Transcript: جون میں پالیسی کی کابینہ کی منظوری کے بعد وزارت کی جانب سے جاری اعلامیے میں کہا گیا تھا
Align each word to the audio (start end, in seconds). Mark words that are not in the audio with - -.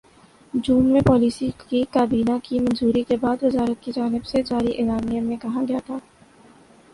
جون 0.53 0.85
میں 0.85 1.01
پالیسی 1.01 1.49
کی 1.59 1.83
کابینہ 1.91 2.37
کی 2.43 2.59
منظوری 2.59 3.03
کے 3.03 3.17
بعد 3.17 3.43
وزارت 3.43 3.83
کی 3.83 3.91
جانب 3.95 4.25
سے 4.25 4.41
جاری 4.43 4.73
اعلامیے 4.77 5.19
میں 5.21 5.37
کہا 5.37 5.63
گیا 5.67 5.79
تھا 5.85 5.97